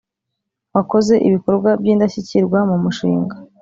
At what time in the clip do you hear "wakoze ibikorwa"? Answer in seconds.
0.75-1.69